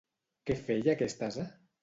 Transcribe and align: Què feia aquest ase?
Què 0.49 0.55
feia 0.61 0.95
aquest 0.97 1.23
ase? 1.29 1.47